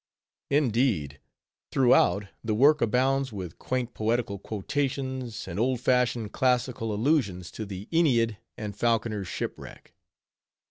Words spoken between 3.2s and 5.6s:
with quaint poetical quotations, and